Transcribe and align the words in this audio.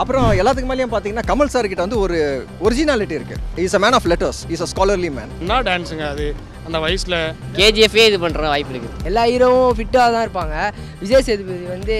அப்புறம் 0.00 0.26
எல்லாத்துக்கு 0.40 0.70
மேலேயும் 0.70 0.92
பார்த்தீங்கன்னா 0.92 1.26
கமல் 1.30 1.52
சார் 1.54 1.68
கிட்ட 1.70 1.84
வந்து 1.86 1.98
ஒரு 2.04 2.18
ஒரிஜினாலிட்டி 2.66 3.14
இருக்கு. 3.18 3.36
Is 3.64 3.76
a 3.78 3.80
man 3.84 3.96
of 3.98 4.08
letters 4.12 4.40
is 4.54 4.64
a 4.66 4.68
scholarly 4.72 5.10
man 5.18 5.32
என்ன 5.42 5.58
டான்ஸுங்க 5.68 6.06
அது? 6.14 6.26
அந்த 6.66 6.78
வயசில் 6.84 7.16
கேஜிஎஃபே 7.58 8.04
இது 8.10 8.18
பண்ணுற 8.24 8.42
வாய்ப்பு 8.52 8.72
இருக்குது 8.74 9.06
எல்லா 9.10 9.22
ஹீரோவும் 9.30 9.74
ஃபிட்டாக 9.78 10.08
தான் 10.14 10.24
இருப்பாங்க. 10.26 10.56
விஜய் 11.02 11.24
சேதுபதி 11.28 11.64
வந்து 11.76 11.96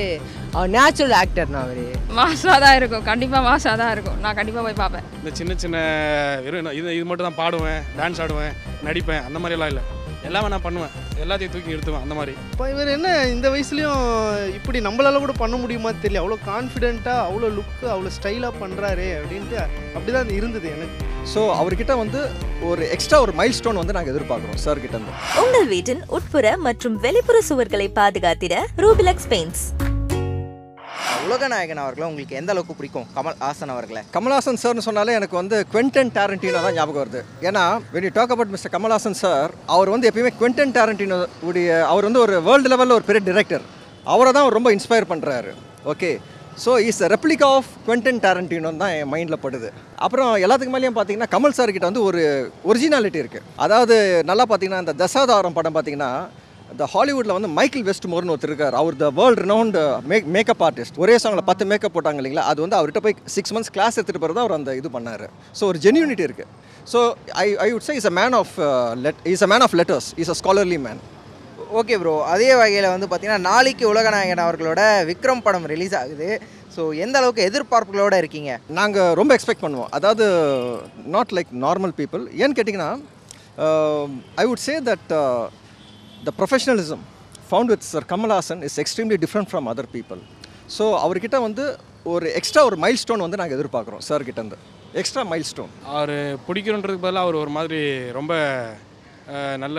அவர் 0.56 0.72
நேச்சுரல் 0.76 1.16
ஆக்டர்னா 1.22 1.62
அவர். 1.66 1.82
மாசாக 2.18 2.58
தான் 2.64 2.76
இருக்கும். 2.80 3.04
கண்டிப்பாக 3.10 3.42
மாசாக 3.48 3.74
தான் 3.82 3.92
இருக்கும். 3.94 4.18
நான் 4.24 4.38
கண்டிப்பாக 4.38 4.64
போய் 4.66 4.80
பார்ப்பேன். 4.82 5.06
இந்த 5.20 5.32
சின்ன 5.40 5.56
சின்ன 5.64 5.78
இது 6.78 6.96
இது 6.98 7.06
மட்டும் 7.10 7.28
தான் 7.28 7.40
பாடுவேன் 7.42 7.82
டான்ஸ் 7.98 8.22
ஆடுவேன் 8.26 8.54
நடிப்பேன் 8.88 9.24
அந்த 9.28 9.38
மாதிரியெல்லாம் 9.42 9.72
இல்லை. 9.74 9.84
எல்லாமே 10.28 10.48
நான் 10.52 10.64
பண்ணுவேன். 10.66 10.92
எல்லாத்தையும் 11.22 11.52
தூக்கி 11.54 11.72
நிறுத்துவேன் 11.72 12.04
அந்த 12.06 12.14
மாதிரி. 12.18 12.32
இப்போ 12.52 12.66
இவர் 12.72 12.90
என்ன 12.96 13.08
இந்த 13.34 13.46
வயசுலயும் 13.54 14.02
இப்படி 14.58 14.78
நம்மளால 14.86 15.20
கூட 15.24 15.34
பண்ண 15.42 15.56
முடியுமா 15.62 15.90
தெரியல. 16.02 16.22
அவ்வளோ 16.22 16.38
கான்ஃபிடென்ட்டாக 16.50 17.26
அவ்வளோ 17.28 17.50
லுக்கு 17.58 17.86
அவ்வளோ 17.94 18.12
ஸ்டைலாக 18.18 18.60
பண்ணுறாரு 18.62 19.08
அப்படின்ட்டு 19.20 19.58
அப்படிதான் 19.96 20.36
இருந்தது 20.38 20.68
எனக்கு. 20.76 21.10
ஸோ 21.32 21.40
அவர்கிட்ட 21.60 21.94
வந்து 22.02 22.20
ஒரு 22.70 22.82
எக்ஸ்ட்ரா 22.96 23.20
ஒரு 23.26 23.32
மைல் 23.40 23.56
ஸ்டோன் 23.58 23.80
வந்து 23.82 23.96
நாங்கள் 23.98 24.14
எதிர்பார்க்குறோம் 24.14 24.62
சார் 24.66 24.82
கிட்ட 24.84 24.96
இருந்து. 24.98 25.14
உங்கள் 25.44 25.68
வீட்டின் 25.74 26.02
உட்புற 26.18 26.56
மற்றும் 26.68 26.98
வெளிப்புற 27.06 27.40
சுவர்களை 27.50 27.88
பாதுகாத்திட 28.00 28.56
ரூபிலக்ஸ் 28.84 29.30
பெயிண்ட்ஸ் 29.34 29.64
உலகநாயகன் 31.26 31.80
அவர்களை 31.82 32.06
உங்களுக்கு 32.10 32.38
எந்த 32.40 32.50
அளவுக்கு 32.54 32.74
பிடிக்கும்? 32.78 33.06
கமல் 33.16 33.38
ஹாசன் 33.44 33.72
அவர்களை. 33.74 34.00
கமல்ஹாசன் 34.16 34.60
சார்னு 34.62 34.84
சொன்னாலே 34.86 35.16
எனக்கு 35.18 35.36
வந்து 35.40 35.56
குவென்டன் 35.72 36.12
டேரண்டினோ 36.16 36.60
தான் 36.66 36.76
ஞாபகம் 36.78 37.02
வருது. 37.02 37.20
ஏன்னா 37.48 37.64
when 37.94 38.06
you 38.06 38.12
talk 38.18 38.34
about 38.34 38.52
mister 38.54 38.74
Kamal Haasan 38.74 39.18
sir 39.22 39.52
அவர் 39.76 39.92
வந்து 39.94 40.08
எப்பயுமே 40.10 40.32
குவென்டன் 40.40 40.74
டேரண்டினோ 40.76 41.18
உடைய 41.48 41.70
அவர் 41.92 42.08
வந்து 42.08 42.22
ஒரு 42.26 42.36
வேர்ல்டு 42.48 42.70
லெவலில் 42.72 42.96
ஒரு 42.98 43.06
பெரிய 43.08 43.22
டிரெக்டர் 43.30 43.64
அவரை 44.14 44.32
தான் 44.36 44.48
ரொம்ப 44.58 44.70
இன்ஸ்பயர் 44.76 45.10
பண்ணுறாரு 45.12 45.52
okay 45.92 46.12
so 46.62 46.70
is 46.88 47.02
replica 47.14 47.46
of 47.56 47.70
Quentin 47.86 48.22
Tarantino 48.24 48.70
தான் 48.82 48.94
என் 48.96 49.10
மைண்டில் 49.12 49.42
படுது. 49.44 49.68
அப்புறம் 50.04 50.30
எல்லாத்துக்கு 50.44 50.74
மேலேயும் 50.74 50.96
பார்த்தீங்கன்னா 50.96 51.32
கமல் 51.34 51.56
சார் 51.58 51.74
கிட்ட 51.74 51.90
வந்து 51.90 52.04
ஒரு 52.08 52.22
ஒரிஜினாலிட்டி 52.70 53.20
இருக்குது 53.22 53.46
அதாவது 53.66 53.96
நல்லா 54.30 54.46
பார்த்தீங்கன்னா 54.50 54.82
இந்த 54.84 54.94
தசாதாரம் 55.02 55.56
படம் 55.58 55.76
பார்த்தீங்கன்னா 55.78 56.12
இந்த 56.72 56.84
ஹாலிவுட்டில் 56.92 57.34
வந்து 57.36 57.50
மைக்கேல் 57.58 57.86
வெஸ்ட்மோர்னு 57.88 58.32
ஒருத்தர் 58.34 58.52
இருக்கார். 58.52 58.76
அவர் 58.80 58.94
the 59.02 59.08
world 59.20 59.40
renowned 59.44 59.78
make 60.10 60.26
makeup 60.36 60.62
artist 60.66 60.98
ஒரே 61.02 61.14
சாங்கில் 61.22 61.48
பத்து 61.50 61.64
மேக்கப் 61.70 61.94
போட்டாங்க 61.96 62.20
இல்லைங்களா? 62.20 62.44
அது 62.52 62.60
வந்து 62.64 62.78
அவர்கிட்ட 62.78 63.02
போய் 63.06 63.16
சிக்ஸ் 63.36 63.54
மந்த்ஸ் 63.56 63.72
கிளாஸ் 63.76 63.96
எடுத்துகிட்டு 63.98 64.24
பிறகு 64.24 64.42
அவர் 64.44 64.58
அந்த 64.58 64.74
இது 64.80 64.90
பண்ணார். 64.96 65.26
ஸோ 65.58 65.62
ஒரு 65.70 65.80
ஜென்யூனிட்டி 65.86 66.24
இருக்குது 66.28 66.50
so 66.92 67.00
I 67.44 67.46
I 67.66 67.68
would 67.74 67.86
say 67.88 67.96
is 68.00 68.08
a 68.12 68.14
man 68.20 68.36
of 68.40 68.54
let 69.06 69.20
is 69.34 69.44
a 69.48 69.50
man 69.54 69.64
of 69.66 69.76
letters 69.80 70.08
is 70.24 70.32
a 70.34 70.38
scholarly 70.40 70.80
man 70.88 71.02
okay 71.80 71.94
bro 72.00 72.14
அதே 72.32 72.50
வகையில் 72.60 72.92
வந்து 72.94 73.06
பார்த்தீங்கன்னா 73.10 73.46
நாளைக்கு 73.50 73.84
உலகநாயகன் 73.92 74.44
அவர்களோட 74.46 74.80
விக்ரம் 75.10 75.44
படம் 75.46 75.70
ரிலீஸ் 75.72 75.94
ஆகுது. 76.00 76.28
ஸோ 76.74 76.82
எந்த 77.04 77.16
அளவுக்கு 77.20 77.46
எதிர்பார்ப்புகளோட 77.48 78.14
இருக்கீங்க? 78.22 78.50
நாங்கள் 78.78 79.16
ரொம்ப 79.20 79.32
எக்ஸ்பெக்ட் 79.36 79.64
பண்ணுவோம். 79.64 79.90
அதாவது 79.98 80.26
நாட் 81.14 81.34
லைக் 81.38 81.50
நார்மல் 81.64 81.94
பீப்புள் 82.00 82.22
ஏன்னு 82.42 82.56
கேட்டிங்கன்னா 82.58 82.92
ஐ 84.42 84.46
would 84.50 84.64
say 84.68 84.74
that 84.90 85.12
the 86.26 86.32
professionalism 86.38 87.02
found 87.46 87.70
with 87.72 87.86
sir 87.92 88.04
Kamal Haasan 88.12 88.60
is 88.66 88.76
extremely 88.82 89.16
different 89.24 89.48
from 89.50 89.68
other 89.72 89.88
people 89.94 90.20
so 90.76 90.84
அவர்கிட்ட 91.04 91.38
வந்து 91.46 91.64
ஒரு 92.12 92.26
எக்ஸ்ட்ரா 92.38 92.62
ஒரு 92.68 92.76
மைல் 92.84 93.00
ஸ்டோன் 93.02 93.24
வந்து 93.24 93.40
நாங்கள் 93.40 93.56
எதிர்பார்க்குறோம் 93.58 94.02
சார் 94.08 94.24
கிட்டேருந்து 94.28 94.58
எக்ஸ்ட்ரா 95.00 95.22
மைல் 95.32 95.46
ஸ்டோன் 95.50 95.72
அவர் 95.96 96.14
பிடிக்கணுன்றதுக்கு 96.46 97.04
பதிலாக 97.06 97.26
அவர் 97.26 97.36
ஒரு 97.42 97.52
மாதிரி 97.58 97.80
ரொம்ப 98.18 98.32
நல்ல 99.64 99.78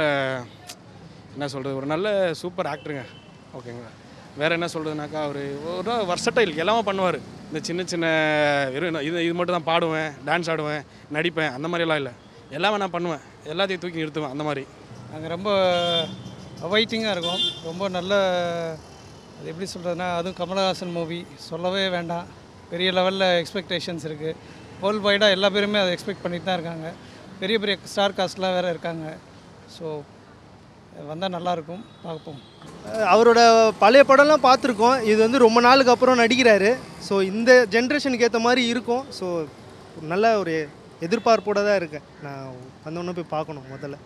என்ன 1.36 1.48
சொல்கிறது 1.54 1.80
ஒரு 1.82 1.88
நல்ல 1.94 2.08
சூப்பர் 2.42 2.70
ஆக்டருங்க 2.74 3.04
ஓகேங்களா 3.58 3.92
வேறு 4.42 4.56
என்ன 4.58 4.68
சொல்கிறதுனாக்கா 4.76 5.20
அவர் 5.28 5.42
ஒரு 5.80 5.96
வர்சட்டைல் 6.12 6.62
எல்லாமே 6.64 6.84
பண்ணுவார். 6.90 7.18
இந்த 7.50 7.60
சின்ன 7.68 7.82
சின்ன 7.92 8.06
வெறும் 8.76 9.04
இது 9.08 9.26
இது 9.28 9.34
மட்டும் 9.40 9.58
தான் 9.58 9.70
பாடுவேன் 9.72 10.12
டான்ஸ் 10.28 10.50
ஆடுவேன் 10.54 10.84
நடிப்பேன் 11.16 11.52
அந்த 11.58 11.68
மாதிரியெல்லாம் 11.72 12.02
இல்லை. 12.02 12.14
எல்லாமே 12.58 12.80
நான் 12.84 12.96
பண்ணுவேன். 12.96 13.24
எல்லாத்தையும் 13.52 13.84
தூக்கி 13.84 14.02
நிறுத்துவேன் 14.02 14.34
அந்த 14.36 14.46
மாதிரி. 14.48 14.64
நாங்கள் 15.12 15.34
ரொம்ப 15.36 15.50
அவைட்டிங்காக 16.66 17.13
இருக்கும். 17.16 17.41
ரொம்ப 17.69 17.84
நல்ல 17.97 18.13
அது 19.38 19.47
எப்படி 19.51 19.68
சொல்கிறதுனா 19.74 20.07
அதுவும் 20.18 20.38
கமலஹாசன் 20.41 20.94
மூவி 20.97 21.19
சொல்லவே 21.50 21.85
வேண்டாம். 21.96 22.28
பெரிய 22.72 22.90
லெவலில் 22.97 23.25
எக்ஸ்பெக்டேஷன்ஸ் 23.41 24.06
இருக்குது 24.09 24.38
வேர்ல்டு 24.81 25.06
வைடாக 25.07 25.35
எல்லா 25.38 25.50
பேருமே 25.56 25.79
அதை 25.81 25.91
எக்ஸ்பெக்ட் 25.96 26.23
பண்ணிட்டு 26.25 26.47
தான் 26.47 26.57
இருக்காங்க. 26.59 26.88
பெரிய 27.41 27.57
பெரிய 27.63 27.75
ஸ்டார் 27.94 28.16
காஸ்ட்லாம் 28.18 28.56
வேறு 28.57 28.73
இருக்காங்க. 28.73 29.06
ஸோ 29.75 29.85
வந்தால் 31.09 31.34
நல்லாயிருக்கும் 31.35 31.84
பார்ப்போம். 32.06 32.40
அவரோட 33.13 33.40
பழைய 33.84 34.03
படம்லாம் 34.09 34.46
பார்த்துருக்கோம். 34.47 34.97
இது 35.12 35.19
வந்து 35.25 35.44
ரொம்ப 35.46 35.59
நாளுக்கு 35.68 35.94
அப்புறம் 35.94 36.22
நடிக்கிறாரு. 36.23 36.72
ஸோ 37.07 37.13
இந்த 37.31 37.52
ஜென்ரேஷனுக்கு 37.75 38.28
ஏற்ற 38.28 38.41
மாதிரி 38.47 38.63
இருக்கும். 38.73 39.03
ஸோ 39.19 39.28
நல்ல 40.12 40.25
ஒரு 40.41 40.56
எதிர்பார்ப்போட 41.06 41.59
தான் 41.68 41.80
இருக்கேன். 41.81 42.06
நான் 42.26 42.46
வந்தோடனே 42.86 43.16
போய் 43.20 43.34
பார்க்கணும் 43.36 43.68
முதல்ல. 43.74 43.98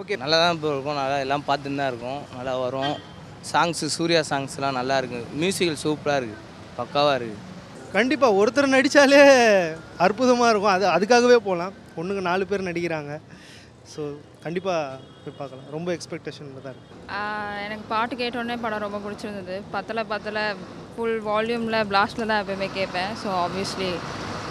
ஓகே. 0.00 0.16
நல்லா 0.22 0.38
தான் 0.42 0.54
இப்போ 0.56 0.68
இருக்கும். 0.74 0.98
நல்லா 1.02 1.18
எல்லாம் 1.24 1.46
பார்த்துன்னு 1.50 1.80
தான் 1.82 1.90
இருக்கும். 1.92 2.20
நல்லா 2.38 2.54
வரும். 2.64 2.96
சாங்ஸு 3.50 3.86
சூர்யா 3.98 4.22
சாங்ஸ்லாம் 4.30 4.78
நல்லா 4.80 4.96
இருக்குது 5.02 5.28
மியூசிக்கல் 5.42 5.82
சூப்பராக 5.84 6.20
இருக்குது 6.20 6.42
பக்காவாக 6.78 7.14
இருக்குது 7.18 7.46
கண்டிப்பாக 7.94 8.38
ஒருத்தர் 8.40 8.74
நடித்தாலே 8.74 9.22
அற்புதமாக 10.06 10.50
இருக்கும். 10.52 10.74
அது 10.76 10.84
அதுக்காகவே 10.96 11.38
போகலாம். 11.46 11.72
பொண்ணுங்க 11.94 12.22
நாலு 12.30 12.44
பேர் 12.50 12.68
நடிக்கிறாங்க. 12.68 13.14
ஸோ 13.92 14.02
கண்டிப்பாக 14.44 14.98
போய் 15.22 15.38
பார்க்கலாம். 15.38 15.66
ரொம்ப 15.76 15.88
எக்ஸ்பெக்டேஷனில் 15.96 16.64
தான் 16.66 16.74
இருக்குது 16.74 16.98
எனக்கு 17.66 17.84
பாட்டு 17.92 18.14
கேட்டோடனே 18.20 18.56
படம் 18.64 18.84
ரொம்ப 18.86 18.98
பிடிச்சிருந்தது. 19.06 19.56
பத்தலை 19.74 20.04
பத்தலை 20.12 20.44
ஃபுல் 20.94 21.18
வால்யூமில் 21.28 21.86
பிளாஸ்டில் 21.90 22.30
தான் 22.30 22.42
எப்பயுமே 22.42 22.68
கேட்பேன். 22.78 23.10
ஸோ 23.22 23.28
ஆப்வியஸ்லி 23.44 23.90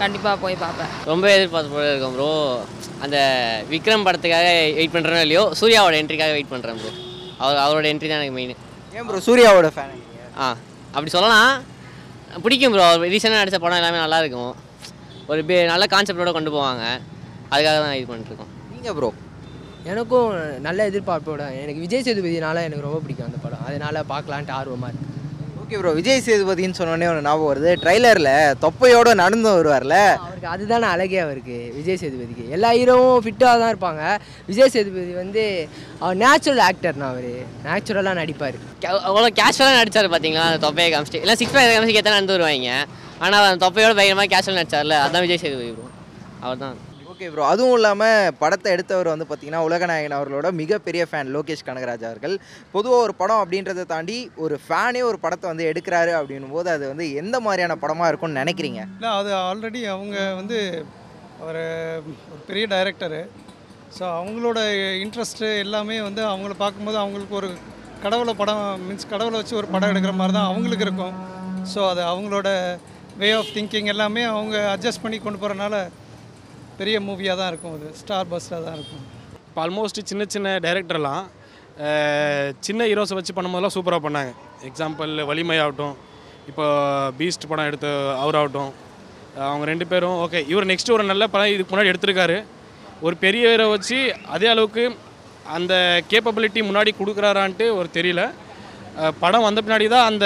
கண்டிப்பாக 0.01 0.35
போய் 0.43 0.55
பார்ப்பேன். 0.63 0.91
ரொம்ப 1.11 1.25
எதிர்பார்த்து 1.35 1.73
போல 1.75 1.87
இருக்கோம் 1.91 2.15
ப்ரோ 2.17 2.29
அந்த 3.05 3.17
விக்ரம் 3.73 4.05
படத்துக்காக 4.07 4.47
வெயிட் 4.77 4.95
பண்ணுறேனோ 4.95 5.23
இல்லையோ 5.25 5.43
சூர்யாவோட 5.59 5.95
என்ட்ரிக்காக 6.01 6.33
வெயிட் 6.37 6.51
பண்ணுறேன் 6.53 6.79
ப்ரோ 6.81 6.91
அவர் 7.43 7.59
அவரோட 7.65 7.85
என்ட்ரி 7.93 8.09
தான் 8.11 8.21
எனக்கு 8.21 8.37
மெயின் 8.37 8.55
ஏன் 8.97 9.07
ப்ரோ 9.09 9.19
சூர்யாவோட 9.27 9.69
ஃபேன் 9.75 9.93
ஆ 10.43 10.47
அப்படி 10.95 11.11
சொல்லலாம் 11.17 11.51
பிடிக்கும் 12.45 12.73
ப்ரோ 12.73 12.83
அவர் 12.89 13.11
ரீசெண்டாக 13.13 13.41
நடித்த 13.41 13.59
படம் 13.61 13.79
எல்லாமே 13.81 13.99
நல்லா 14.03 14.17
இருக்கும். 14.23 14.51
ஒரு 15.31 15.41
பே 15.49 15.55
நல்ல 15.71 15.83
கான்செப்டோட 15.93 16.31
கொண்டு 16.35 16.51
போவாங்க. 16.55 16.83
அதுக்காக 17.53 17.77
தான் 17.83 17.95
இது 17.99 18.07
பண்ணிட்டுருக்கோம். 18.09 18.51
நீங்கள் 18.73 18.95
ப்ரோ 18.97 19.09
எனக்கும் 19.91 20.29
நல்ல 20.67 20.79
எதிர்பார்ப்போட 20.89 21.43
எனக்கு 21.61 21.83
விஜய் 21.85 22.05
சேதுபதினால 22.07 22.63
எனக்கு 22.67 22.85
ரொம்ப 22.87 22.99
பிடிக்கும் 23.03 23.27
அந்த 23.29 23.39
படம். 23.45 23.63
அதனால 23.67 24.03
பார்க்கலான்ட்டு 24.11 24.55
ஆர்வமாக 24.57 24.91
இருக்கு. 24.91 25.08
ஓகே 25.69 25.79
ப்ரோ 25.81 25.91
விஜய் 25.97 26.21
சேதுபதின்னு 26.25 26.77
சொன்னோடனே 26.77 27.07
ஒன்று 27.09 27.25
ஞாபகம் 27.25 27.49
வருது. 27.49 27.71
ட்ரைலரில் 27.81 28.29
தொப்பையோடு 28.63 29.11
நடந்து 29.19 29.49
வருவார்ல. 29.57 29.97
அவருக்கு 30.23 30.47
அதுதானே 30.53 30.87
அழகே 30.93 31.19
அவருக்கு 31.25 31.57
விஜய் 31.75 31.99
சேதுபதிக்கு. 32.03 32.45
எல்லா 32.55 32.69
ஹீரோவும் 32.77 33.21
ஃபிட்டாக 33.25 33.53
தான் 33.61 33.71
இருப்பாங்க. 33.73 34.01
விஜய் 34.49 34.73
சேதுபதி 34.75 35.13
வந்து 35.21 35.43
அவர் 36.01 36.19
நேச்சுரல் 36.23 36.63
ஆக்டர்னா 36.69 37.11
அவர். 37.13 37.29
நேச்சுரலாக 37.67 38.17
நடிப்பார். 38.21 38.57
அவ்வளோ 39.09 39.29
கேஷுவலாக 39.41 39.79
நடிச்சார் 39.81 40.11
பார்த்தீங்களா 40.15 40.49
அந்த 40.49 40.61
தொப்பையை 40.67 40.89
காமிச்சிட்டு. 40.95 41.23
இல்லை 41.25 41.37
சிக்ஸ் 41.41 41.55
பேக் 41.57 41.73
காமிச்சு 41.75 42.01
எத்தனை 42.01 42.17
நடந்து 42.17 42.37
வருவாங்க. 42.37 42.73
ஆனால் 43.23 43.49
அந்த 43.51 43.61
தொப்பையோட 43.67 43.93
பயங்கரமாக 43.99 44.31
கேஷுவல் 44.35 44.61
நடிச்சார்ல. 44.61 44.97
அதான் 45.07 45.25
விஜய் 45.27 45.43
சேதுபதி 45.45 45.71
ப்ரோ 45.77 45.89
அவர் 46.45 46.63
தான் 46.65 46.77
ஓகே 47.19 47.29
ப்ரோ 47.31 47.45
அதுவும் 47.53 47.73
இல்லாமல் 47.77 48.35
படத்தை 48.41 48.67
எடுத்தவர் 48.73 49.09
வந்து 49.11 49.25
பார்த்தீங்கன்னா 49.29 49.61
உலகநாயகன் 49.65 50.15
அவர்களோட 50.17 50.49
மிகப்பெரிய 50.59 51.03
ஃபேன் 51.09 51.31
லோகேஷ் 51.35 51.63
கனகராஜ் 51.67 52.05
அவர்கள். 52.09 52.35
பொதுவாக 52.75 53.05
ஒரு 53.07 53.13
படம் 53.21 53.41
அப்படின்றத 53.43 53.83
தாண்டி 53.89 54.15
ஒரு 54.43 54.55
ஃபேனே 54.65 55.01
ஒரு 55.09 55.17
படத்தை 55.23 55.47
வந்து 55.51 55.65
எடுக்கிறாரு 55.71 56.13
அப்படின்னும் 56.19 56.55
போது 56.55 56.69
அது 56.75 56.85
வந்து 56.91 57.05
எந்த 57.21 57.35
மாதிரியான 57.47 57.77
படமாக 57.83 58.09
இருக்கும்னு 58.11 58.39
நினைக்கிறீங்க? 58.41 58.79
இல்லை 58.95 59.11
அது 59.19 59.31
ஆல்ரெடி 59.49 59.81
அவங்க 59.95 60.17
வந்து 60.39 60.59
ஒரு 61.47 61.65
ஒரு 62.31 62.41
பெரிய 62.49 62.65
டைரக்டரு 62.75 63.21
ஸோ 63.97 64.03
அவங்களோட 64.19 64.59
இன்ட்ரெஸ்ட்டு 65.03 65.53
எல்லாமே 65.65 65.99
வந்து 66.07 66.23
அவங்கள 66.31 66.55
பார்க்கும்போது 66.65 66.99
அவங்களுக்கு 67.03 67.39
ஒரு 67.43 67.51
கடவுளை 68.05 68.35
படம் 68.41 68.65
மீன்ஸ் 68.87 69.11
கடவுளை 69.13 69.37
வச்சு 69.41 69.61
ஒரு 69.61 69.69
படம் 69.75 69.91
எடுக்கிற 69.93 70.15
மாதிரி 70.21 70.35
தான் 70.39 70.51
அவங்களுக்கு 70.51 70.87
இருக்கும். 70.89 71.15
ஸோ 71.73 71.81
அது 71.91 72.03
அவங்களோட 72.13 72.49
வே 73.21 73.31
ஆஃப் 73.39 73.55
திங்கிங் 73.57 73.91
எல்லாமே 73.95 74.23
அவங்க 74.35 74.57
அட்ஜஸ்ட் 74.75 75.05
பண்ணி 75.05 75.19
கொண்டு 75.19 75.41
போகிறனால 75.41 75.77
பெரிய 76.81 76.97
மூவியாக 77.07 77.37
தான் 77.39 77.49
இருக்கும் 77.51 77.75
அது. 77.77 77.87
ஸ்டார் 78.01 78.29
பஸ்ஸாக 78.31 78.59
தான் 78.67 78.75
இருக்கும். 78.79 79.03
இப்போ 79.47 79.61
ஆல்மோஸ்ட் 79.65 79.99
சின்ன 80.11 80.25
சின்ன 80.35 80.57
டைரக்டர்லாம் 80.65 81.23
சின்ன 82.67 82.85
ஹீரோஸை 82.89 83.15
வச்சு 83.17 83.33
பண்ணும்போதெல்லாம் 83.35 83.75
சூப்பராக 83.77 84.01
பண்ணாங்க. 84.05 84.31
எக்ஸாம்பிள் 84.69 85.11
வலிமை 85.29 85.57
ஆகட்டும் 85.63 85.95
இப்போ 86.51 86.65
பீஸ்ட் 87.19 87.49
படம் 87.51 87.67
எடுத்த 87.69 87.87
அவராகட்டும் 88.23 88.71
அவங்க 89.49 89.65
ரெண்டு 89.71 89.85
பேரும் 89.91 90.17
ஓகே 90.23 90.39
இவர் 90.51 90.67
நெக்ஸ்ட் 90.71 90.93
ஒரு 90.95 91.03
நல்ல 91.11 91.23
படம் 91.33 91.53
இதுக்கு 91.53 91.71
முன்னாடி 91.73 91.91
எடுத்திருக்காரு. 91.91 92.37
ஒரு 93.07 93.15
பெரிய 93.23 93.43
ஹீரோ 93.51 93.67
வச்சு 93.73 93.99
அதே 94.35 94.47
அளவுக்கு 94.53 94.83
அந்த 95.57 95.73
கேப்பபிலிட்டி 96.11 96.61
முன்னாடி 96.69 96.91
கொடுக்குறாரான்ட்டு 96.99 97.67
ஒரு 97.79 97.89
தெரியல. 97.97 98.23
படம் 99.23 99.45
வந்த 99.47 99.59
பின்னாடி 99.65 99.85
தான் 99.93 100.07
அந்த 100.11 100.25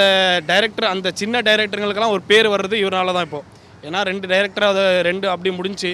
டைரக்டர் 0.49 0.87
அந்த 0.93 1.07
சின்ன 1.21 1.41
டைரக்டருங்களுக்கெல்லாம் 1.47 2.15
ஒரு 2.15 2.23
பேர் 2.31 2.47
வர்றது 2.53 2.75
இவரால் 2.83 3.15
தான் 3.17 3.27
இப்போது 3.27 3.47
ஏன்னா 3.87 3.99
ரெண்டு 4.09 4.25
டைரக்டர் 4.31 4.69
அதை 4.71 4.83
ரெண்டு 5.09 5.25
அப்படி 5.33 5.51
முடிஞ்சு 5.59 5.91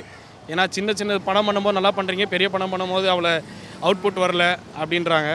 ஏன்னா 0.53 0.63
சின்ன 0.75 0.93
சின்ன 0.99 1.19
படம் 1.29 1.47
பண்ணும்போது 1.47 1.77
நல்லா 1.77 1.93
பண்ணுறீங்க 1.97 2.25
பெரிய 2.33 2.47
படம் 2.55 2.71
பண்ணும்போது 2.73 3.07
அவ்வளோ 3.13 3.33
அவுட்புட் 3.85 4.23
வரல 4.25 4.45
அப்படின்றாங்க. 4.81 5.31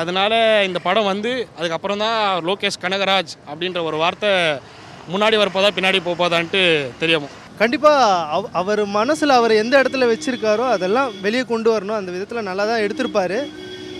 அதனால் 0.00 0.36
இந்த 0.68 0.78
படம் 0.86 1.08
வந்து 1.12 1.30
அதுக்கப்புறம் 1.58 2.02
தான் 2.04 2.18
லோகேஷ் 2.48 2.82
கனகராஜ் 2.84 3.32
அப்படின்ற 3.50 3.80
ஒரு 3.88 3.96
வார்த்தை 4.02 4.30
முன்னாடி 5.12 5.36
வரப்போதா 5.42 5.70
பின்னாடி 5.76 6.00
போப்போதான்ட்டு 6.08 6.60
தெரியும். 7.00 7.28
கண்டிப்பாக 7.60 8.04
அவ 8.34 8.48
அவர் 8.60 8.82
மனசில் 8.98 9.38
அவர் 9.38 9.60
எந்த 9.62 9.74
இடத்துல 9.82 10.06
வச்சுருக்காரோ 10.10 10.66
அதெல்லாம் 10.74 11.10
வெளியே 11.24 11.44
கொண்டு 11.50 11.68
வரணும். 11.74 11.98
அந்த 12.00 12.10
விதத்தில் 12.14 12.48
நல்லா 12.50 12.64
தான் 12.70 12.84
எடுத்திருப்பார். 12.84 13.38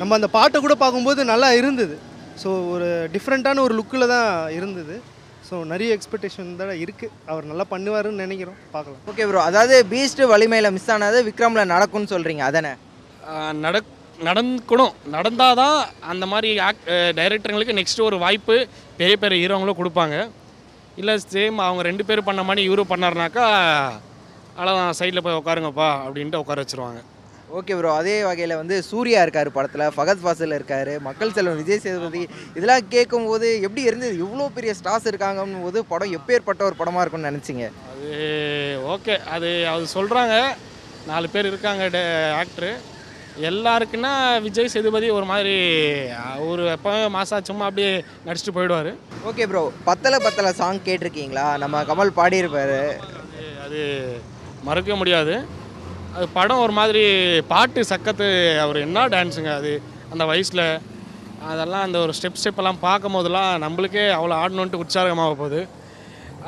நம்ம 0.00 0.14
அந்த 0.18 0.28
பாட்டை 0.36 0.58
கூட 0.66 0.74
பார்க்கும்போது 0.82 1.20
நல்லா 1.32 1.48
இருந்தது. 1.60 1.96
ஸோ 2.42 2.50
ஒரு 2.74 2.88
டிஃப்ரெண்ட்டான 3.14 3.62
ஒரு 3.66 3.74
லுக்கில் 3.80 4.12
தான் 4.14 4.30
இருந்தது. 4.58 4.94
ஸோ 5.52 5.58
நிறைய 5.70 5.94
எக்ஸ்பெக்டேஷன் 5.94 6.52
தான் 6.60 6.78
இருக்குது 6.82 7.16
அவர் 7.30 7.48
நல்லா 7.48 7.64
பண்ணுவாருன்னு 7.72 8.22
நினைக்கிறோம். 8.24 8.58
பார்க்கலாம். 8.74 9.00
ஓகே 9.10 9.24
ப்ரோ 9.28 9.40
அதாவது 9.48 9.74
பீஸ்ட் 9.90 10.22
வலிமையில் 10.30 10.68
மிஸ் 10.76 10.88
ஆனது 10.94 11.18
விக்ரமில் 11.26 11.70
நடக்கும்னு 11.72 12.12
சொல்கிறீங்க 12.12 12.42
அதானே. 12.46 12.70
நடக் 13.64 13.90
நடக்கணும் 14.28 14.94
நடந்தால் 15.14 15.58
தான் 15.60 15.76
அந்த 16.12 16.24
மாதிரி 16.32 16.50
ஆக்ட் 16.68 16.88
டைரக்டருங்களுக்கு 17.18 17.76
நெக்ஸ்ட் 17.78 18.02
ஒரு 18.08 18.18
வாய்ப்பு 18.24 18.56
பெரிய 19.00 19.16
பெரிய 19.24 19.42
ஹீரோங்களும் 19.42 19.78
கொடுப்பாங்க. 19.80 20.16
இல்லை 21.02 21.16
சேம் 21.34 21.58
அவங்க 21.66 21.82
ரெண்டு 21.90 22.06
பேரும் 22.10 22.28
பண்ண 22.30 22.44
மாதிரி 22.50 22.64
இவரும் 22.68 22.92
பண்ணாருனாக்கா 22.92 23.46
அவ்வளோதான் 24.56 24.98
சைடில் 25.00 25.24
போய் 25.26 25.40
உட்காருங்கப்பா 25.40 25.90
அப்படின்ட்டு 26.06 26.42
உட்கார 26.44 26.64
வச்சுருவாங்க. 26.64 27.02
ஓகே 27.58 27.74
ப்ரோ 27.78 27.90
அதே 28.00 28.14
வகையில் 28.26 28.54
வந்து 28.60 28.76
சூர்யா 28.88 29.22
இருக்கார் 29.24 29.48
படத்தில் 29.56 29.92
ஃபகத் 29.94 30.22
ஃபாசில் 30.22 30.54
இருக்கார் 30.58 30.90
மக்கள் 31.06 31.34
செல்வன் 31.36 31.60
விஜய் 31.60 31.82
சேதுபதி 31.84 32.22
இதெல்லாம் 32.56 32.88
கேட்கும்போது 32.94 33.48
எப்படி 33.66 33.82
இருந்தது? 33.88 34.14
இவ்வளோ 34.24 34.46
பெரிய 34.56 34.72
ஸ்டார்ஸ் 34.78 35.08
இருக்காங்கன்னு 35.10 35.64
போது 35.66 35.80
படம் 35.92 36.14
எப்பேற்பட்ட 36.18 36.62
ஒரு 36.68 36.78
படமாக 36.80 37.02
இருக்கும்னு 37.02 37.30
நினச்சிங்க? 37.30 37.66
அது 37.92 38.08
ஓகே 38.94 39.16
அது 39.34 39.50
அது 39.74 39.84
சொல்கிறாங்க 39.96 40.36
நாலு 41.10 41.28
பேர் 41.34 41.50
இருக்காங்க 41.52 41.84
ஆக்டரு 42.40 42.72
எல்லாருக்குன்னா 43.50 44.14
விஜய் 44.46 44.72
சேதுபதி 44.72 45.06
ஒரு 45.18 45.26
மாதிரி 45.30 45.54
ஒரு 46.48 46.64
எப்போவே 46.76 47.04
மாசா 47.14 47.36
சும்மா 47.48 47.64
அப்படியே 47.68 47.92
நடிச்சுட்டு 48.26 48.56
போயிடுவார். 48.56 48.90
ஓகே 49.30 49.46
ப்ரோ 49.50 49.62
பத்தலை 49.88 50.18
பத்தலை 50.26 50.50
சாங் 50.58 50.86
கேட்டிருக்கீங்களா? 50.88 51.46
நம்ம 51.62 51.82
கமல் 51.90 52.18
பாடியிருப்பாரு. 52.20 52.82
அது 53.64 53.80
மறக்க 54.68 54.96
முடியாது. 55.00 55.34
அது 56.16 56.26
படம் 56.38 56.62
ஒரு 56.62 56.72
மாதிரி 56.78 57.02
பாட்டு 57.52 57.82
சக்கத்து 57.90 58.26
அவர் 58.64 58.78
என்ன 58.86 59.04
டான்ஸுங்க 59.12 59.52
அது 59.60 59.70
அந்த 60.12 60.24
வயசில். 60.30 60.64
அதெல்லாம் 61.50 61.84
அந்த 61.86 61.98
ஒரு 62.06 62.12
ஸ்டெப் 62.16 62.40
ஸ்டெப்பெல்லாம் 62.40 62.82
பார்க்கும் 62.88 63.14
போதெல்லாம் 63.16 63.52
நம்மளுக்கே 63.62 64.04
அவ்வளோ 64.16 64.34
ஆடணுன்ட்டு 64.40 64.80
உற்சாகமாக 64.82 65.36
போகுது. 65.40 65.60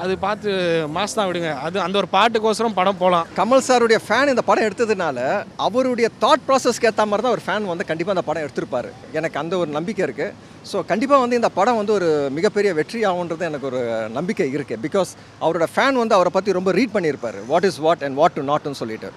அது 0.02 0.12
பார்த்து 0.24 0.50
மாஸ் 0.94 1.16
தான் 1.16 1.28
விடுங்க. 1.28 1.50
அது 1.66 1.76
அந்த 1.84 1.96
ஒரு 2.00 2.08
பாட்டுக்கோசரம் 2.14 2.76
படம் 2.78 3.00
போகலாம் 3.02 3.28
கமல் 3.38 3.64
சாருடைய 3.66 3.98
ஃபேன் 4.06 4.32
இந்த 4.32 4.42
படம் 4.48 4.66
எடுத்ததுனால 4.68 5.18
அவருடைய 5.66 6.08
தாட் 6.24 6.44
ப்ராசஸ்க்கு 6.48 6.88
ஏற்ற 6.90 7.04
மாதிரி 7.10 7.24
தான் 7.26 7.36
ஒரு 7.36 7.44
ஃபேன் 7.46 7.70
வந்து 7.72 7.86
கண்டிப்பாக 7.90 8.16
அந்த 8.16 8.24
படம் 8.28 8.44
எடுத்திருப்பார். 8.46 8.88
எனக்கு 9.18 9.40
அந்த 9.42 9.54
ஒரு 9.62 9.70
நம்பிக்கை 9.78 10.02
இருக்குது 10.08 10.34
ஸோ 10.70 10.78
கண்டிப்பாக 10.90 11.22
வந்து 11.24 11.38
இந்த 11.40 11.50
படம் 11.58 11.78
வந்து 11.80 11.94
ஒரு 11.98 12.08
மிகப்பெரிய 12.38 12.72
வெற்றி 12.80 13.00
ஆகுன்றது 13.12 13.48
எனக்கு 13.50 13.68
ஒரு 13.70 13.82
நம்பிக்கை 14.18 14.48
இருக்குது 14.56 14.82
பிகாஸ் 14.86 15.12
அவரோட 15.44 15.68
ஃபேன் 15.74 16.02
வந்து 16.02 16.16
அவரை 16.18 16.32
பற்றி 16.36 16.58
ரொம்ப 16.58 16.72
ரீட் 16.80 16.96
பண்ணியிருப்பார். 16.96 17.40
What 17.52 17.68
is 17.70 17.80
what 17.86 18.04
and 18.08 18.18
what 18.22 18.36
to 18.40 18.44
நாட்னு 18.52 18.80
சொல்லிட்டு. 18.82 19.10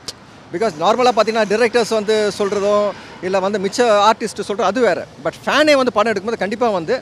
பிகாஸ் 0.54 0.74
நார்மலாக 0.84 1.14
பார்த்தீங்கன்னா 1.16 1.50
டிரெக்டர்ஸ் 1.54 1.94
வந்து 2.00 2.16
சொல்கிறதும் 2.40 2.88
இல்லை 3.28 3.40
வந்து 3.46 3.60
மிச்ச 3.66 3.80
ஆர்டிஸ்ட் 4.10 4.46
சொல்கிறோம் 4.50 4.70
அது 4.72 4.82
வேறு. 4.88 5.04
பட் 5.26 5.40
ஃபேனே 5.44 5.76
வந்து 5.82 5.96
படம் 5.98 6.12
எடுக்கும்போது 6.12 6.44
கண்டிப்பாக 6.44 6.78
வந்து 6.80 6.96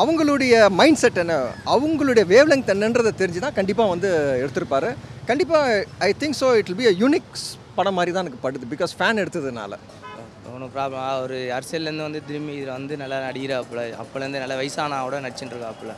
அவங்களுடைய 0.00 0.54
மைண்ட் 0.80 1.00
செட் 1.02 1.20
என்ன 1.22 1.34
அவங்களுடைய 1.74 2.24
வேவ் 2.32 2.50
லெங்க் 2.52 2.72
என்னன்றதை 2.74 3.12
தெரிஞ்சு 3.20 3.44
தான் 3.44 3.56
கண்டிப்பாக 3.58 3.92
வந்து 3.94 4.10
எடுத்திருப்பார். 4.42 4.88
கண்டிப்பாக 5.30 5.78
I 6.08 6.10
think 6.22 6.38
so 6.42 6.48
it 6.60 6.68
will 6.70 6.80
be 6.82 6.88
a 6.92 6.94
uniques 7.02 7.46
படம் 7.78 7.96
மாதிரி 7.98 8.12
தான் 8.14 8.24
எனக்கு 8.24 8.44
படுது 8.44 8.72
பிகாஸ் 8.74 8.92
ஃபேன் 8.98 9.22
எடுத்ததுனால. 9.24 9.72
ஒன்றும் 10.54 10.72
ப்ராப்ளம் 10.76 11.02
அவர் 11.14 11.34
அரசியல்லேருந்து 11.56 12.06
வந்து 12.08 12.20
திரும்பி 12.28 12.52
இதில் 12.58 12.76
வந்து 12.78 12.94
நல்லா 13.02 13.18
நடிகிறாப்புல 13.26 13.82
அப்போலேருந்து 14.02 14.42
நல்லா 14.42 14.56
வயசானாவோட 14.60 15.16
நடிச்சுட்டு 15.24 15.54
இருக்காப்புல. 15.56 15.92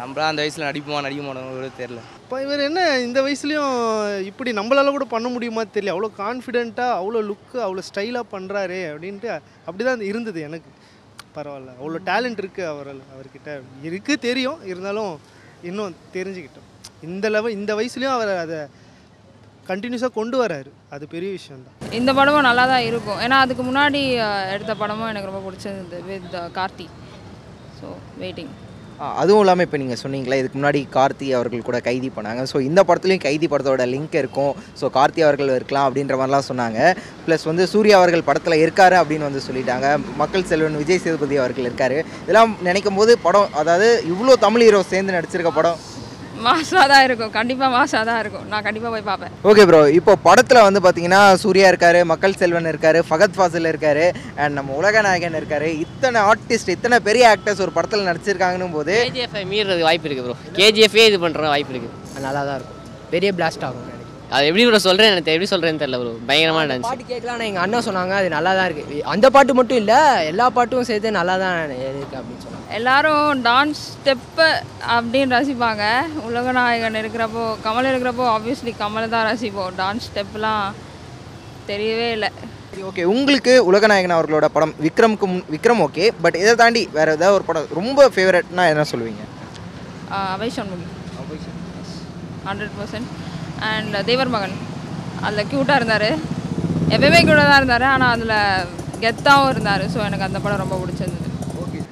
நம்மளாம் 0.00 0.30
அந்த 0.32 0.42
வயசில் 0.42 0.66
நடிப்போமா 0.68 1.00
நடிக்க 1.06 1.22
மாட்டோம் 1.24 1.78
தெரியல. 1.80 2.02
இப்போ 2.24 2.36
இவர் 2.44 2.60
என்ன 2.68 2.80
இந்த 3.06 3.18
வயசுலேயும் 3.24 3.74
இப்படி 4.30 4.50
நம்மளால 4.58 4.92
கூட 4.94 5.06
பண்ண 5.14 5.28
முடியுமா 5.34 5.62
தெரியல. 5.74 5.94
அவ்வளோ 5.94 6.10
கான்ஃபிடென்ட்டாக 6.22 6.98
அவ்வளோ 7.00 7.20
லுக்கு 7.30 7.58
அவ்வளோ 7.66 7.82
ஸ்டைலாக 7.88 8.32
பண்ணுறாரு 8.34 8.80
அப்படின்ட்டு 8.92 9.30
அப்படி 9.66 9.82
தான் 9.88 10.06
இருந்தது 10.10 10.40
எனக்கு. 10.48 10.70
பரவாயில்ல. 11.36 11.72
அவ்வளோ 11.80 12.00
டேலண்ட் 12.08 12.40
இருக்குது 12.42 12.70
அவரால் 12.72 13.02
அவர்கிட்ட. 13.14 13.50
இருக்குது 13.88 14.24
தெரியும். 14.26 14.58
இருந்தாலும் 14.70 15.12
இன்னும் 15.68 15.98
தெரிஞ்சுக்கிட்டோம். 16.16 16.68
இந்த 17.08 17.26
லெவல் 17.34 17.56
இந்த 17.58 17.72
வயசுலேயும் 17.80 18.16
அவர் 18.16 18.32
அதை 18.44 18.58
கண்டினியூஸாக 19.70 20.16
கொண்டு 20.18 20.36
வராரு. 20.42 20.70
அது 20.94 21.04
பெரிய 21.14 21.30
விஷயம் 21.38 21.64
தான் 21.66 21.94
இந்த 22.00 22.10
படமும் 22.18 22.46
நல்லா 22.48 22.64
தான் 22.72 22.86
இருக்கும். 22.90 23.20
ஏன்னா 23.26 23.36
அதுக்கு 23.44 23.62
முன்னாடி 23.70 24.02
எடுத்த 24.54 24.72
படமும் 24.82 25.10
எனக்கு 25.12 25.30
ரொம்ப 25.30 25.42
பிடிச்சிருந்தது 25.46 26.02
வித் 26.10 26.36
கார்த்தி. 26.58 26.88
ஸோ 27.78 27.88
வெயிட்டிங் 28.24 28.52
அதுவும் 29.20 29.42
இல்லாமல் 29.42 29.66
இப்போ 29.66 29.78
நீங்கள் 29.82 30.00
சொன்னீங்களே 30.02 30.38
இதுக்கு 30.40 30.58
முன்னாடி 30.58 30.80
கார்த்தி 30.96 31.28
அவர்கள் 31.38 31.64
கூட 31.68 31.78
கைதி 31.88 32.08
பண்ணாங்க. 32.16 32.42
ஸோ 32.52 32.56
இந்த 32.68 32.80
படத்துலையும் 32.88 33.24
கைதி 33.26 33.46
படத்தோட 33.52 33.86
லிங்க் 33.94 34.16
இருக்கும். 34.22 34.52
ஸோ 34.80 34.88
கார்த்தி 34.96 35.22
அவர்கள் 35.26 35.54
இருக்கலாம் 35.58 35.86
அப்படின்ற 35.88 36.16
மாதிரிலாம் 36.20 36.48
சொன்னாங்க. 36.50 36.80
ப்ளஸ் 37.26 37.46
வந்து 37.50 37.66
சூர்யா 37.72 37.96
அவர்கள் 38.00 38.26
படத்தில் 38.28 38.62
இருக்காரு 38.64 38.98
அப்படின்னு 39.02 39.28
வந்து 39.28 39.46
சொல்லிட்டாங்க. 39.48 39.88
மக்கள் 40.22 40.48
செல்வன் 40.50 40.80
விஜய் 40.82 41.02
சேதுபதி 41.06 41.38
அவர்கள் 41.44 41.68
இருக்காரு. 41.70 41.98
இதெல்லாம் 42.24 42.52
நினைக்கும் 42.68 43.00
போது 43.00 43.14
படம் 43.26 43.56
அதாவது 43.62 43.88
இவ்வளோ 44.12 44.36
தமிழ் 44.46 44.66
ஹீரோ 44.66 44.82
சேர்ந்து 44.92 45.16
நடிச்சிருக்க 45.18 45.52
படம் 45.60 45.80
மாசாக 46.46 46.84
தான் 46.92 47.04
இருக்கும். 47.06 47.32
கண்டிப்பாக 47.38 47.70
மாசாக 47.76 48.02
தான் 48.10 48.20
இருக்கும். 48.22 48.46
நான் 48.52 48.64
கண்டிப்பாக 48.66 48.92
போய் 48.94 49.06
பார்ப்பேன். 49.10 49.32
ஓகே 49.50 49.64
ப்ரோ 49.70 49.80
இப்போ 49.98 50.12
படத்தில் 50.26 50.64
வந்து 50.66 50.82
பார்த்தீங்கன்னா 50.86 51.22
சூர்யா 51.44 51.68
இருக்காரு 51.72 52.00
மக்கள் 52.12 52.38
செல்வன் 52.42 52.70
இருக்காரு 52.72 53.00
ஃபகத் 53.10 53.36
ஃபாசில் 53.38 53.70
இருக்காரு 53.72 54.06
அண்ட் 54.40 54.56
நம்ம 54.58 54.76
உலகநாயகன் 54.80 55.38
இருக்காரு. 55.40 55.70
இத்தனை 55.84 56.20
ஆர்டிஸ்ட் 56.32 56.74
இத்தனை 56.76 56.98
பெரிய 57.08 57.26
ஆக்டர்ஸ் 57.34 57.64
ஒரு 57.66 57.74
படத்தில் 57.78 58.08
நடிச்சிருக்காங்கன்னும் 58.10 58.76
போது 58.78 58.94
கேஜிஎஃப் 59.06 59.38
மீறது 59.54 59.88
வாய்ப்பு 59.88 60.08
இருக்குது 60.10 60.28
ப்ரோ 60.28 60.38
கேஜிஎஃபே 60.60 61.06
இது 61.12 61.20
பண்ணுற 61.26 61.48
வாய்ப்பு 61.54 61.74
இருக்குது 61.74 62.22
நல்லா 62.26 62.42
தான் 62.50 62.58
இருக்கும். 62.58 62.78
பெரிய 63.14 63.30
பிளாஸ்ட் 63.38 63.66
ஆகும். 63.68 63.88
அது 64.36 64.44
எப்படி 64.48 64.62
ப்ரோ 64.66 64.78
சொல்கிறேன் 64.86 65.10
எனக்கு 65.12 65.32
எப்படி 65.32 65.48
சொல்கிறேன்னு 65.52 65.80
தெரியல 65.82 65.98
ப்ரோ 66.00 66.12
பயங்கரமாக 66.28 66.66
டான்ஸ் 66.70 66.86
பாட்டு 66.88 67.04
கேட்கலாம் 67.10 67.42
எங்கள் 67.48 67.62
அண்ணன் 67.64 67.84
சொன்னாங்க 67.86 68.14
அது 68.18 68.28
நல்லா 68.34 68.52
தான் 68.58 68.68
இருக்குது 68.68 69.00
அந்த 69.12 69.26
பாட்டு 69.34 69.56
மட்டும் 69.58 69.80
இல்லை 69.82 69.98
எல்லா 70.30 70.46
பாட்டும் 70.56 70.86
சேர்த்து 70.90 71.10
நல்லா 71.18 71.34
தான் 71.42 71.56
இருக்கு 71.88 72.16
அப்படின்னு 72.20 72.42
சொன்னாங்க. 72.44 72.68
எல்லாரும் 72.78 73.42
டான்ஸ் 73.48 73.82
ஸ்டெப்பு 73.94 74.48
அப்படின்னு 74.94 75.36
ரசிப்பாங்க. 75.38 75.84
உலகநாயகன் 76.28 77.00
இருக்கிறப்போ 77.02 77.42
கமல் 77.66 77.90
இருக்கிறப்போ 77.90 78.24
ஆப்வியஸ்லி 78.36 78.74
கமல் 78.82 79.12
தான் 79.16 79.26
ரசிப்போம். 79.30 79.74
டான்ஸ் 79.80 80.08
ஸ்டெப்லாம் 80.10 80.64
தெரியவே 81.70 82.08
இல்லை. 82.16 82.30
ஓகே 82.90 83.04
உங்களுக்கு 83.14 83.54
உலகநாயகன் 83.70 84.16
அவர்களோட 84.18 84.46
படம் 84.56 84.74
விக்ரம்க்கு 84.86 85.26
முன் 85.32 85.44
விக்ரம் 85.54 85.82
ஓகே 85.86 86.06
பட் 86.24 86.38
இதை 86.42 86.54
தாண்டி 86.62 86.84
வேற 86.98 87.08
ஏதாவது 87.18 87.36
ஒரு 87.38 87.46
படம் 87.50 87.68
ரொம்ப 87.80 88.08
ஃபேவரட்னா 88.14 88.64
என்ன 88.72 88.86
சொல்லுவீங்க? 88.92 89.24
Avvai 90.34 90.48
Shanmughi. 90.58 90.88
Hundred 92.46 92.74
percent 92.78 93.10
and 93.70 93.96
Thevar 94.10 94.32
Magan. 94.36 94.54
அதில் 95.26 95.48
க்யூட்டாக 95.50 95.78
இருந்தார். 95.80 96.08
எப்பயுமே 96.94 97.20
க்யூட்டாக 97.26 97.48
தான் 97.50 97.60
இருந்தார். 97.62 97.86
ஆனால் 97.94 98.12
அதில் 98.16 98.36
கெத்தாகவும் 99.04 99.52
இருந்தார். 99.54 99.84
ஸோ 99.94 99.98
எனக்கு 100.08 100.26
அந்த 100.28 100.38
படம் 100.44 100.62
ரொம்ப 100.64 100.78
பிடிச்சிருந்தது. 100.82 101.28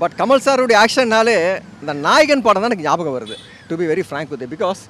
பட் 0.03 0.15
கமல் 0.21 0.45
சாருடைய 0.47 0.77
ஆக்ஷன்னாலே 0.85 1.37
இந்த 1.83 1.93
நாயகன் 2.07 2.45
படம் 2.47 2.63
தான் 2.63 2.71
எனக்கு 2.73 2.89
ஞாபகம் 2.89 3.17
வருது. 3.17 3.37
To 3.69 3.77
be 3.81 3.87
very 3.93 4.05
frank 4.09 4.31
with 4.33 4.45
because 4.55 4.81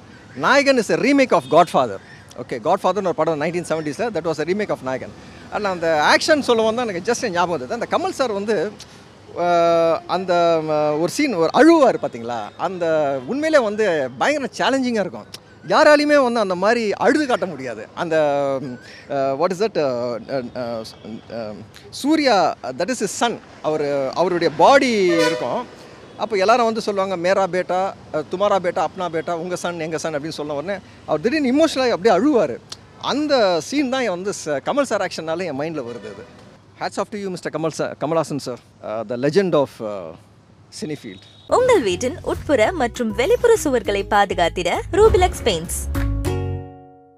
Nayakan 0.45 0.79
is 0.81 0.91
a 0.95 0.97
remake 1.05 1.33
of 1.37 1.49
Godfather 1.73 2.03
okay 2.41 2.57
God 2.67 2.81
ஃபாதர்னு 2.83 3.09
ஒரு 3.11 3.17
படம் 3.19 3.41
nineteen 3.43 3.67
செவன்ட்டீஸில் 3.71 4.11
that 4.15 4.27
was 4.29 4.41
a 4.43 4.45
remake 4.49 4.71
of 4.75 4.85
Nayakan. 4.89 5.13
And 5.55 5.69
அந்த 5.73 5.87
ஆக்ஷன் 6.13 6.47
சொல்லுவோம் 6.49 6.77
தான் 6.77 6.87
எனக்கு 6.87 7.07
ஜஸ்ட் 7.09 7.25
ஞாபகம் 7.37 7.55
வந்தது 7.55 7.77
அந்த 7.77 7.87
கமல் 7.93 8.17
சார் 8.19 8.33
வந்து 8.39 8.55
அந்த 10.15 10.33
ஒரு 11.01 11.11
சீன் 11.17 11.35
ஒரு 11.41 11.51
அழுவார் 11.59 11.97
பார்த்தீங்களா 12.03 12.39
அந்த 12.67 12.85
உண்மையிலே 13.31 13.59
வந்து 13.69 13.85
பயங்கர 14.21 14.49
சேலஞ்சிங்காக 14.59 15.05
இருக்கும். 15.05 15.27
யாராலையுமே 15.67 16.23
வந்து 16.23 16.39
அந்த 16.39 16.55
மாதிரி 16.55 16.93
அழுது 16.93 17.27
காட்ட 17.27 17.45
முடியாது. 17.45 17.87
அந்த 17.95 18.15
what 19.37 19.51
is 19.51 19.63
that 19.63 19.79
Suriya 21.89 22.37
that 22.79 22.89
is 22.89 23.01
is 23.01 23.17
son 23.21 23.37
அவர் 23.61 23.85
அவருடைய 24.13 24.51
பாடி 24.57 24.91
இருக்கும். 25.27 25.61
அப்போ 26.17 26.35
எல்லாரும் 26.37 26.65
வந்து 26.65 26.81
சொல்லுவாங்க 26.81 27.17
மேரா 27.17 27.45
பேட்டா 27.55 27.81
துமாரா 28.31 28.57
பேட்டா 28.65 28.87
அப்னா 28.87 29.07
பேட்டா 29.15 29.33
உங்கள் 29.43 29.57
சன் 29.57 29.79
எங்கள் 29.79 29.99
சன் 29.99 30.15
அப்படின்னு 30.15 30.39
சொல்ல 30.39 30.53
உடனே 30.53 30.75
அவர் 31.05 31.21
திடீர்னு 31.21 31.53
இமோஷனலாக 31.53 31.95
அப்படியே 31.97 32.15
அழுவார். 32.17 32.55
அந்த 33.11 33.61
சீன் 33.61 33.89
தான் 33.89 34.09
வந்து 34.09 34.33
ச- 34.45 34.59
கமல் 34.65 34.89
சார் 34.91 35.01
ஆக்ஷன்னாலே 35.01 35.45
என் 35.45 35.59
மைண்டில் 35.59 35.87
வருது 35.89 36.09
அது. 36.13 36.25
Hats 36.81 36.99
off 36.99 37.09
to 37.09 37.17
you 37.17 37.29
mister 37.29 37.53
Kamal 37.57 37.77
sir 37.79 37.95
Kamalhaasan 38.01 38.43
sir 38.47 38.61
the 39.07 39.17
legend 39.17 39.55
of 39.55 39.77
cinefield 40.81 41.25
உங்கள் 41.49 41.81
வீட்டின் 41.85 42.17
உட்புற 42.31 42.61
மற்றும் 42.81 43.09
வெளிப்புற 43.19 43.53
சுவர்களை 43.63 44.01
பாதுகாத்திட 44.13 44.69
ரூபிலக்ஸ் 44.99 45.43
பெயிண்ட்ஸ் 45.47 45.79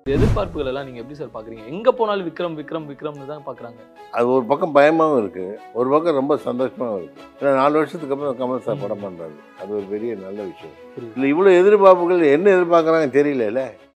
எதிர்பார்ப்புகள் 0.06 0.70
எல்லாம் 0.70 0.86
நீங்க 0.88 1.00
எப்படி 1.02 1.18
சார் 1.20 1.30
பாக்குறீங்க? 1.36 1.64
எங்க 1.74 1.90
போனாலும் 1.92 2.26
விக்ரம் 2.30 2.56
விக்ரம் 2.60 2.88
விக்ரம்னு 2.92 3.28
தான் 3.30 3.46
பாக்குறாங்க. 3.46 3.80
அது 4.18 4.26
ஒரு 4.36 4.46
பக்கம் 4.50 4.74
பயமாகவும் 4.78 5.20
இருக்குது 5.22 5.54
ஒரு 5.80 5.88
பக்கம் 5.94 6.20
ரொம்ப 6.20 6.34
சந்தோஷமாகவும் 6.48 7.00
இருக்குது 7.02 7.28
ஏன்னா 7.40 7.54
நாலு 7.62 7.76
வருஷத்துக்கு 7.80 8.16
அப்புறம் 8.16 8.40
கமல் 8.42 8.66
சார் 8.66 8.82
படம் 8.84 9.06
பண்ணுறாரு 9.06 9.38
அது 9.62 9.72
ஒரு 9.80 9.86
பெரிய 9.94 10.16
நல்ல 10.26 10.40
விஷயம். 10.52 10.76
இல்லை 11.16 11.30
இவ்வளோ 11.34 11.54
எதிர்பார்ப்புகள் 11.62 12.26
என்ன 12.36 12.52
எதிர்பார்க்குறாங்க 12.58 13.10
தெரியல 13.20 13.64